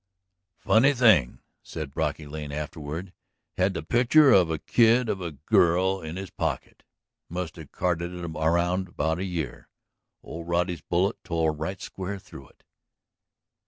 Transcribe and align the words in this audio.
"Funny 0.57 0.93
thing," 0.95 1.41
said 1.61 1.93
Brocky 1.93 2.25
Lane 2.25 2.51
afterward. 2.51 3.13
"Had 3.55 3.75
the 3.75 3.83
picture 3.83 4.31
of 4.31 4.49
a 4.49 4.57
kid 4.57 5.07
of 5.07 5.21
a 5.21 5.33
girl 5.33 6.01
in 6.01 6.15
his 6.15 6.31
pocket! 6.31 6.81
Must 7.29 7.55
have 7.57 7.71
carted 7.71 8.11
it 8.11 8.25
around 8.25 8.95
for 8.95 9.19
a 9.19 9.23
year. 9.23 9.69
Old 10.23 10.47
Roddy's 10.47 10.81
bullet 10.81 11.23
tore 11.23 11.51
right 11.53 11.79
square 11.79 12.17
through 12.17 12.47
it." 12.47 12.63